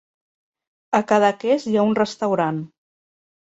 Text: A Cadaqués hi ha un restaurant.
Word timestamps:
A 0.99 1.01
Cadaqués 1.11 1.67
hi 1.73 1.75
ha 1.81 1.85
un 1.91 1.95
restaurant. 2.01 2.65